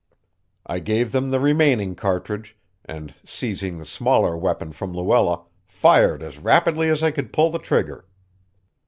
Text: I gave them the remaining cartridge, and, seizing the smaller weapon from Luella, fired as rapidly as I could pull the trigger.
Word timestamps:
I 0.65 0.79
gave 0.79 1.11
them 1.11 1.29
the 1.29 1.39
remaining 1.39 1.93
cartridge, 1.93 2.57
and, 2.83 3.13
seizing 3.23 3.77
the 3.77 3.85
smaller 3.85 4.35
weapon 4.35 4.71
from 4.71 4.93
Luella, 4.95 5.43
fired 5.67 6.23
as 6.23 6.39
rapidly 6.39 6.89
as 6.89 7.03
I 7.03 7.11
could 7.11 7.31
pull 7.31 7.51
the 7.51 7.59
trigger. 7.59 8.07